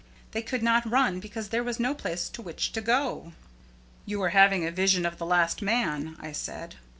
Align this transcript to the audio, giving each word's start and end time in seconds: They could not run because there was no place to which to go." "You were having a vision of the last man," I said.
They 0.31 0.41
could 0.41 0.63
not 0.63 0.89
run 0.89 1.19
because 1.19 1.49
there 1.49 1.63
was 1.63 1.79
no 1.79 1.93
place 1.93 2.27
to 2.29 2.41
which 2.41 2.71
to 2.71 2.81
go." 2.81 3.33
"You 4.07 4.17
were 4.17 4.29
having 4.29 4.65
a 4.65 4.71
vision 4.71 5.05
of 5.05 5.19
the 5.19 5.27
last 5.27 5.61
man," 5.61 6.17
I 6.19 6.31
said. 6.31 6.73